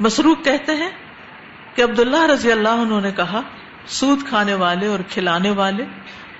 [0.00, 0.90] مسروق کہتے ہیں
[1.74, 3.42] کہ عبداللہ رضی اللہ عنہ نے کہا
[3.88, 5.84] سود کھانے والے اور کھلانے والے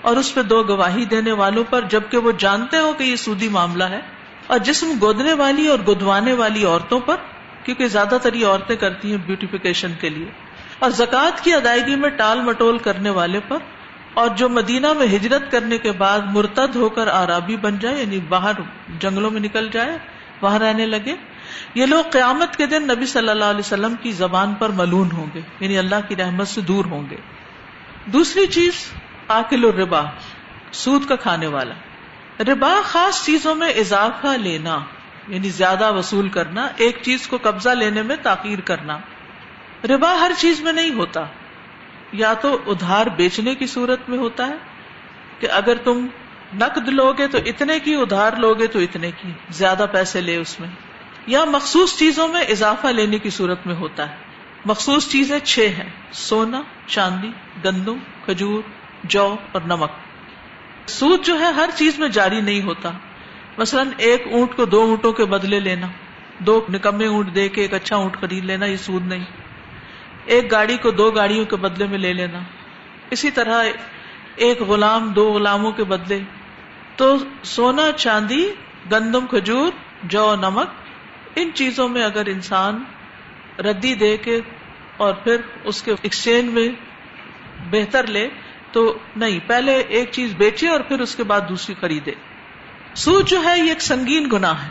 [0.03, 3.48] اور اس پہ دو گواہی دینے والوں پر، جبکہ وہ جانتے ہو کہ یہ سودی
[3.48, 4.00] معاملہ ہے،
[4.46, 7.16] اور جسم گودنے والی اور گدوانے والی عورتوں پر،
[7.64, 10.31] کیونکہ زیادہ تر یہ عورتیں کرتی ہیں بیوٹیفیکیشن کے لیے۔
[10.79, 13.59] اور زکوٰۃ کی ادائیگی میں ٹال مٹول کرنے والے پر،
[14.14, 18.18] اور جو مدینہ میں ہجرت کرنے کے بعد مرتد ہو کر آرابی بن جائے یعنی
[18.29, 18.61] باہر
[19.00, 19.98] جنگلوں میں نکل جائے،
[20.42, 21.14] وہاں رہنے لگے
[21.74, 25.26] یہ لوگ قیامت کے دن نبی صلی اللہ علیہ وسلم کی زبان پر ملون ہوں
[25.34, 27.16] گے یعنی اللہ کی رحمت سے دور ہوں گے۔
[28.06, 28.72] دوسری چیز،
[29.28, 30.02] آکل الربا،
[30.72, 31.74] سود کا کھانے والا۔
[32.42, 34.78] ربا خاص چیزوں میں اضافہ لینا
[35.28, 38.98] یعنی زیادہ وصول کرنا، ایک چیز کو قبضہ لینے میں تاخیر کرنا۔
[39.84, 41.20] ربا ہر چیز میں نہیں ہوتا۔
[42.12, 44.56] یا تو ادھار بیچنے کی صورت میں ہوتا ہے
[45.40, 46.06] کہ اگر تم
[46.54, 50.68] نقد لوگے تو اتنے کی، ادھار لوگے تو اتنے کی، زیادہ پیسے لے اس میں۔
[51.26, 54.16] یا مخصوص چیزوں میں اضافہ لینے کی صورت میں ہوتا ہے۔
[54.64, 57.30] مخصوص چیزیں چھ ہیں، سونا، چاندی،
[57.64, 58.62] گندم، کھجور،
[59.04, 59.90] جو اور نمک۔
[60.87, 62.90] سود جو ہے ہر چیز میں جاری نہیں ہوتا۔
[63.59, 65.87] مثلا ایک اونٹ کو دو اونٹوں کے بدلے لینا،
[66.38, 69.24] دو نکمے اونٹ دے کے ایک اچھا اونٹ خرید لینا، یہ سود نہیں۔
[70.24, 72.38] ایک گاڑی کو دو گاڑیوں کے بدلے میں لے لینا۔
[73.11, 73.64] اسی طرح
[74.37, 76.20] ایک غلام دو غلاموں کے بدلے۔
[76.96, 78.50] تو سونا، چاندی،
[78.92, 80.68] گندم، کھجور، جو نمک
[81.37, 82.85] ان چیزوں میں اگر انسان
[83.59, 84.40] ردی دے کے
[84.97, 86.69] اور پھر اس کے ایکسچینج میں
[87.71, 88.29] بہتر لے،
[88.73, 92.11] تو نہیں، پہلے ایک چیز بیچے اور پھر اس کے بعد دوسری خریدے۔
[92.95, 94.71] سود جو ہے، یہ ایک سنگین گناہ ہے۔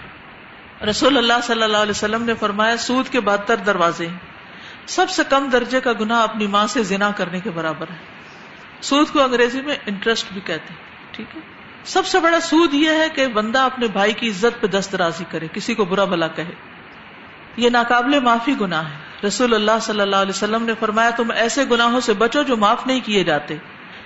[0.85, 4.17] رسول اللہ صلی اللہ علیہ وسلم نے فرمایا، سود کے بہتر دروازے ہیں۔
[4.85, 8.19] سب سے کم درجے کا گناہ اپنی ماں سے زنا کرنے کے برابر ہے۔
[8.81, 10.79] سود کو انگریزی میں انٹرسٹ بھی کہتے ہیں،
[11.11, 14.67] ٹھیک ہے؟ سب سے بڑا سود یہ ہے کہ بندہ اپنے بھائی کی عزت پہ
[14.67, 16.51] دسترازی کرے، کسی کو برا بلا کہے۔
[17.57, 21.63] یہ ناقابل معافی گناہ ہے۔ رسول اللہ صلی اللہ علیہ وسلم نے فرمایا، تم ایسے
[21.71, 23.55] گناہوں سے بچو جو معاف نہیں کیے جاتے۔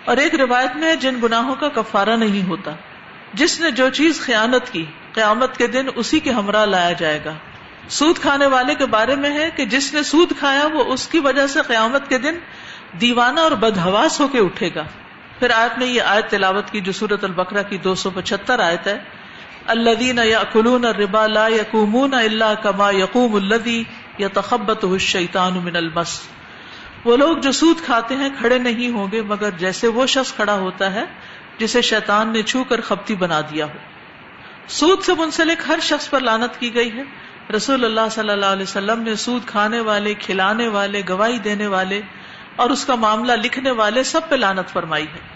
[0.06, 2.72] اور ایک روایت میں جن گناہوں کا کفارہ نہیں ہوتا۔
[3.34, 7.34] جس نے جو چیز خیانت کی، قیامت کے دن اسی کے ہمراہ لایا جائے گا۔
[7.90, 11.20] سود کھانے والے کے بارے میں ہے کہ جس نے سود کھایا، وہ اس کی
[11.20, 12.36] وجہ سے قیامت کے دن
[13.02, 14.84] دیوانہ اور بدہواس ہو کے اٹھے گا۔
[15.44, 18.88] پھر آیت نے یہ آیت تلاوت کی جو سورت البقرہ کی دو سو پچہتر آیت
[18.88, 19.00] ہے
[19.68, 23.84] الدین یا کلون ربا لا یقومون اللہ کما یقوم الدی
[24.18, 26.22] یا تخبت شیطان من المس۔
[27.06, 30.54] وہ لوگ جو سود کھاتے ہیں کھڑے نہیں ہوں گے، مگر جیسے وہ شخص کھڑا
[30.54, 31.06] ہوتا ہے،
[31.58, 33.78] جسے شیطان نے چھو کر خپتی بنا دیا ہو۔
[34.68, 37.04] سود سے منسلک ہر شخص پر لانت کی گئی ہے۔
[37.56, 42.02] رسول اللہ صلی اللہ علیہ وسلم نے سود کھانے والے، کھلانے والے، گواہی دینے والے
[42.56, 45.33] اور اس کا معاملہ لکھنے والے سب پہ لانت فرمائی ہے۔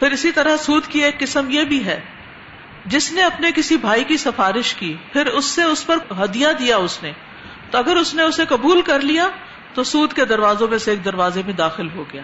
[0.00, 2.00] پھر اسی طرح سود کی ایک قسم یہ بھی ہے۔
[2.86, 6.76] جس نے اپنے کسی بھائی کی سفارش کی، پھر اس سے اس پر ہدیہ دیا
[6.76, 7.12] اس نے۔
[7.70, 9.28] تو اگر اس نے اسے قبول کر لیا،
[9.74, 12.22] تو سود کے دروازوں میں سے ایک دروازے میں داخل ہو گیا۔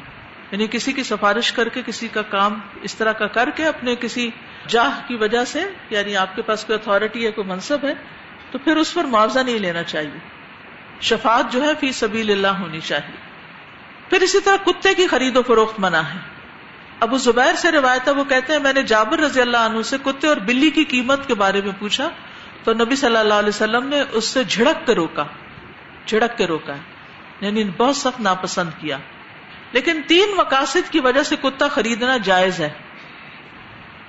[0.51, 3.97] یعنی کسی کی سفارش کر کے، کسی کا کام اس طرح کا کر کے، اپنے
[3.97, 4.31] کسی
[4.69, 7.95] جاہ کی وجہ سے یعنی آپ کے پاس کوئی اتارٹی ہے کوئی منصب ہے،
[8.51, 10.19] تو پھر اس پر معاوضہ نہیں لینا چاہیے۔
[11.01, 13.17] شفاعت جو ہے، فی سبیل اللہ ہونی چاہیے۔
[14.11, 16.36] پھر اسی طرح کتے کی خرید و فروخت منع ہے۔
[17.01, 19.97] ابو زبیر سے روایت ہے، وہ کہتے ہیں، میں نے جابر رضی اللہ عنہ سے
[20.05, 22.09] کتے اور بلی کی قیمت کے بارے میں پوچھا،
[22.65, 25.25] تو نبی صلی اللہ علیہ وسلم نے اس سے جھڑک کے روکا،
[26.07, 26.73] جھڑک کے روکا
[27.41, 28.99] یعنی بہت سخت ناپسند کیا۔
[29.73, 32.69] لیکن تین مقاصد کی وجہ سے کتا خریدنا جائز ہے۔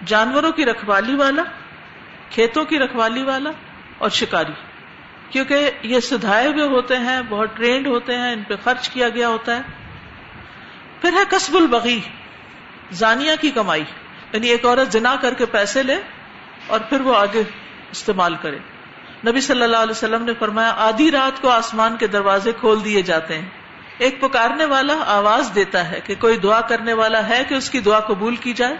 [0.06, 1.44] جانوروں کی رکھوالی والا،
[2.30, 3.50] کھیتوں کی رکھوالی والا
[3.98, 4.52] اور شکاری۔
[5.30, 9.28] کیونکہ یہ سدھائے ہوئے ہوتے ہیں، بہت ٹرینڈ ہوتے ہیں، ان پہ خرچ کیا گیا
[9.28, 9.62] ہوتا ہے۔
[11.02, 12.00] پھر ہے کسب البغی۔
[12.92, 13.84] زانیہ کی کمائی
[14.34, 15.96] یعنی ایک عورت جنا کر کے پیسے لے
[16.68, 17.44] اور پھر وہ آگے
[17.92, 18.58] استعمال کرے۔
[19.28, 23.02] نبی صلی اللہ علیہ وسلم نے فرمایا، آدھی رات کو آسمان کے دروازے کھول دیے
[23.02, 23.50] جاتے ہیں۔
[23.98, 27.80] ایک پکارنے والا آواز دیتا ہے کہ کوئی دعا کرنے والا ہے کہ اس کی
[27.80, 28.76] دعا قبول کی جائے،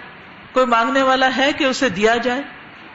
[0.52, 2.42] کوئی مانگنے والا ہے کہ اسے دیا جائے،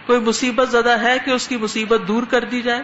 [0.06, 2.82] کوئی مصیبت زدہ ہے کہ اس کی مصیبت دور کر دی جائے۔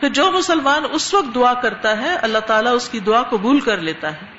[0.00, 3.76] پھر جو مسلمان اس وقت دعا کرتا ہے، اللہ تعالیٰ اس کی دعا قبول کر
[3.76, 4.37] لیتا ہے۔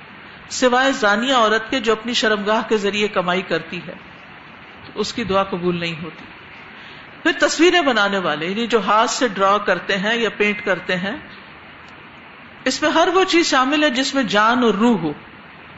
[0.49, 3.93] سوائے زانیہ عورت کے جو اپنی شرمگاہ کے ذریعے کمائی کرتی ہے،
[4.85, 6.25] تو اس کی دعا قبول نہیں ہوتی۔
[7.23, 11.15] پھر تصویریں بنانے والے یعنی جو ہاتھ سے ڈرا کرتے ہیں یا پینٹ کرتے ہیں،
[12.65, 15.13] اس میں ہر وہ چیز شامل ہے جس میں جان اور روح ہو۔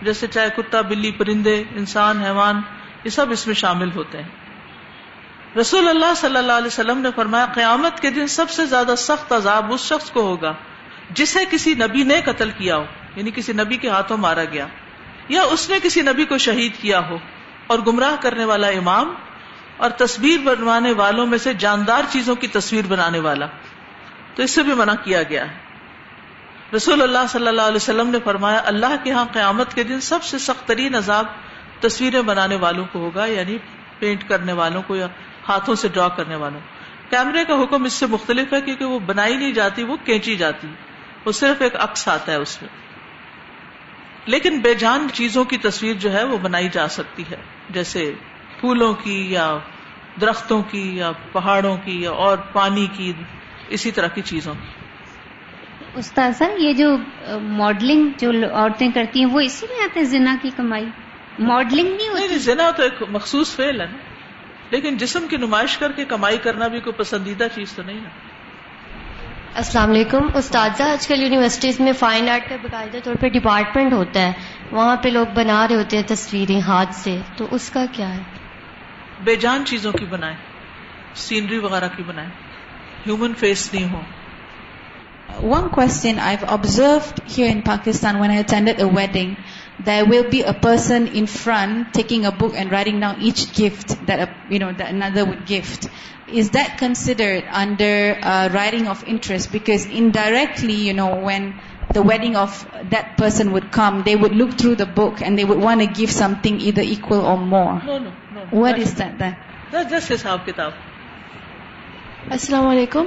[0.01, 2.61] جیسے چاہے کتا، بلی، پرندے، انسان، حیوان،
[3.03, 4.29] یہ سب اس میں شامل ہوتے ہیں۔
[5.57, 9.31] رسول اللہ صلی اللہ علیہ وسلم نے فرمایا، قیامت کے دن سب سے زیادہ سخت
[9.31, 10.53] عذاب اس شخص کو ہوگا
[11.09, 14.67] جسے کسی نبی نے قتل کیا ہو۔ یعنی کسی نبی کے ہاتھوں مارا گیا
[15.29, 17.17] یا اس نے کسی نبی کو شہید کیا ہو
[17.67, 19.13] اور گمراہ کرنے والا امام
[19.77, 23.45] اور تصویر بنوانے والوں میں سے جاندار چیزوں کی تصویر بنانے والا
[24.35, 25.57] تو اس سے بھی منع کیا گیا ہے۔
[26.75, 30.23] رسول اللہ صلی اللہ علیہ وسلم نے فرمایا، اللہ کے ہاں قیامت کے دن سب
[30.23, 31.25] سے سخت ترین عذاب
[31.79, 33.57] تصویریں بنانے والوں کو ہوگا یعنی
[33.99, 35.07] پینٹ کرنے والوں کو یا
[35.49, 36.59] ہاتھوں سے ڈرا کرنے والوں۔
[37.09, 40.67] کیمرے کا حکم اس سے مختلف ہے کیونکہ وہ بنائی نہیں جاتی، وہ کینچی جاتی۔
[41.25, 42.80] وہ صرف ایک عکس آتا ہے اس میں۔
[44.25, 47.35] لیکن بے جان چیزوں کی تصویر جو ہے وہ بنائی جا سکتی ہے۔
[47.69, 48.13] جیسے
[48.59, 49.57] پھولوں کی یا
[50.21, 53.13] درختوں کی یا پہاڑوں کی یا اور پانی کی
[53.69, 54.67] اسی طرح کی چیزوں کی۔
[55.95, 56.97] استاذ یہ جو
[57.41, 60.85] ماڈلنگ جو عورتیں کرتی ہیں وہ اسی میں آتے ہیں زنا کی کمائی؟
[61.39, 63.97] ماڈلنگ نہیں ہوتی؟ زنا تو ایک مخصوص فیل ہے نا۔
[64.71, 68.30] لیکن جسم کی نمائش کر کے کمائی کرنا بھی کوئی پسندیدہ چیز تو نہیں ہے۔
[69.55, 70.27] السلام علیکم.
[70.33, 74.33] استاذہ آج کل یونیورسٹیز میں فائن آرٹ کا باقاعدہ طور پہ ڈپارٹمنٹ ہوتا ہے۔
[74.71, 78.21] وہاں پہ لوگ بنا رہے ہوتے ہیں تصویریں ہاتھ سے۔ تو اس کا کیا ہے؟
[79.23, 80.33] بے جان چیزوں کی بنائے
[81.15, 82.27] سینری وغیرہ کی بنائے
[83.07, 84.01] ہیومن فیس نہیں ہو
[85.39, 89.29] One question I've observed here in Pakistan when I attended a wedding,
[89.85, 93.93] there will be a person in front taking a book and writing down each gift
[94.09, 95.87] that a, you know that another would gift.
[96.33, 99.51] Is that considered under uh, writing of interest?
[99.51, 101.59] Because indirectly, you know, when
[101.91, 105.45] the wedding of that person would come, they would look through the book and they
[105.45, 107.81] would want to give something either equal or more.
[107.83, 108.45] No, no, no.
[108.51, 109.35] What is that then?
[109.71, 110.73] That's just Hisab Kitab.
[112.29, 113.05] السلام علیکم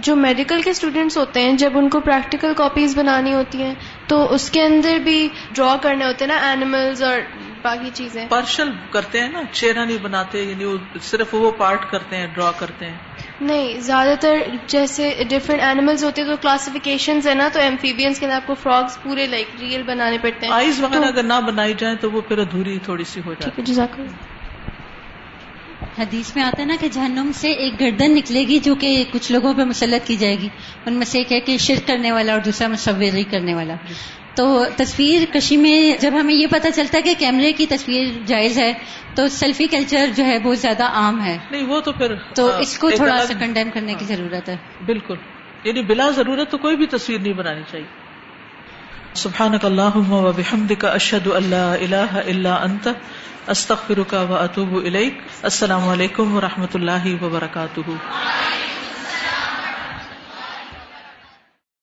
[0.00, 3.74] جو medical کے students ہوتے ہیں جب ان کو practical copies بنانی ہوتی ہیں
[4.06, 7.20] تو اس کے اندر بھی ڈرا کرنے ہوتے ہیں نا اینیملز اور
[7.62, 12.16] باقی چیزیں۔ پارشل کرتے ہیں نا چہرہ نہیں بناتے یعنی وہ صرف وہ پارٹ کرتے
[12.16, 12.96] ہیں ڈرا کرتے ہیں۔
[13.40, 18.26] نہیں زیادہ تر جیسے ڈفرینٹ اینیملز ہوتے ہیں تو کلاسیفیکیشن ہے نا تو ایمفیبینس کے
[18.26, 21.74] اندر آپ کو فراگس پورے لائک ریئل بنانے پڑتے ہیں۔ آئیز وغیرہ اگر نہ بنائی
[21.78, 24.00] جائیں تو وہ پھر ادھوری تھوڑی سی ہو جاتی۔ ہے جزاک
[25.98, 29.32] حدیث میں آتا ہے نا کہ جہنم سے ایک گردن نکلے گی جو کہ کچھ
[29.32, 30.48] لوگوں پہ مسلط کی جائے گی۔
[30.86, 33.74] ان میں سے ایک ہے کہ شرک کرنے والا اور دوسرا مصوری کرنے والا۔
[34.38, 38.58] تو تصویر کشی میں جب ہمیں یہ پتہ چلتا ہے کہ کیمرے کی تصویر جائز
[38.58, 38.72] ہے
[39.14, 42.58] تو سیلفی کلچر جو ہے بہت زیادہ عام ہے۔ نہیں وہ تو پھر تو ہاں،
[42.58, 45.14] اس کو تھوڑا سا کنڈیم کرنے کی ضرورت ہے۔ بالکل۔
[45.64, 47.86] یعنی بلا ضرورت تو کوئی بھی تصویر نہیں بنانی چاہیے۔
[49.14, 52.88] سبحانک اللہم و بحمدک اشہد ان لا الہ الا انت
[53.46, 57.80] استغفرک و اتوب الیک۔ السلام علیکم و رحمۃ اللہ وبرکاتہ۔